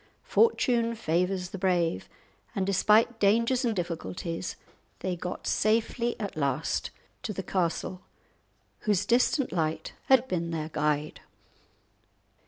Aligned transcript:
Fortune 0.23 0.95
favours 0.95 1.49
the 1.51 1.59
brave, 1.59 2.09
and 2.55 2.65
despite 2.65 3.19
dangers 3.19 3.63
and 3.63 3.75
difficulties 3.75 4.55
they 5.01 5.15
got 5.15 5.45
safely 5.45 6.19
at 6.19 6.35
last 6.35 6.89
to 7.21 7.31
the 7.33 7.43
castle, 7.43 8.01
whose 8.79 9.05
distant 9.05 9.51
light 9.51 9.93
had 10.07 10.27
been 10.27 10.49
their 10.49 10.69
guide. 10.69 11.19